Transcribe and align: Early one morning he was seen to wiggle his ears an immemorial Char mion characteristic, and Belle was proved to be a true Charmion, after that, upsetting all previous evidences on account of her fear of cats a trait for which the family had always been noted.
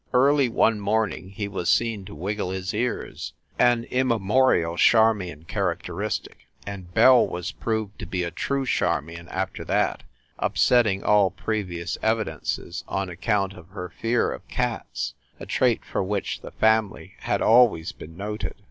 Early 0.15 0.49
one 0.49 0.79
morning 0.79 1.29
he 1.29 1.47
was 1.47 1.69
seen 1.69 2.05
to 2.05 2.15
wiggle 2.15 2.49
his 2.49 2.73
ears 2.73 3.33
an 3.59 3.83
immemorial 3.83 4.75
Char 4.75 5.13
mion 5.13 5.47
characteristic, 5.47 6.47
and 6.65 6.91
Belle 6.91 7.27
was 7.27 7.51
proved 7.51 7.99
to 7.99 8.07
be 8.07 8.23
a 8.23 8.31
true 8.31 8.65
Charmion, 8.65 9.27
after 9.29 9.63
that, 9.65 10.01
upsetting 10.39 11.03
all 11.03 11.29
previous 11.29 11.99
evidences 12.01 12.83
on 12.87 13.09
account 13.09 13.53
of 13.53 13.67
her 13.69 13.89
fear 13.89 14.31
of 14.31 14.47
cats 14.47 15.13
a 15.39 15.45
trait 15.45 15.85
for 15.85 16.01
which 16.03 16.41
the 16.41 16.49
family 16.49 17.13
had 17.19 17.43
always 17.43 17.91
been 17.91 18.17
noted. 18.17 18.55